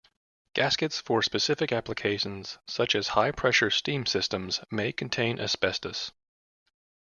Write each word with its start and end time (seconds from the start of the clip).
Gaskets 0.55 0.99
for 0.99 1.21
specific 1.21 1.71
applications, 1.71 2.57
such 2.67 2.95
as 2.95 3.09
high 3.09 3.29
pressure 3.31 3.69
steam 3.69 4.07
systems, 4.07 4.59
may 4.71 4.91
contain 4.91 5.39
asbestos. 5.39 6.11